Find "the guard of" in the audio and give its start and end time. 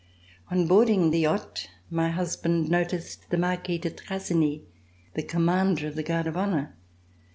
5.95-6.35